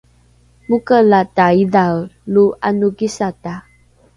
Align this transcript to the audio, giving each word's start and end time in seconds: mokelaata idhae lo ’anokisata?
mokelaata 0.69 1.45
idhae 1.65 1.99
lo 2.33 2.45
’anokisata? 2.71 3.51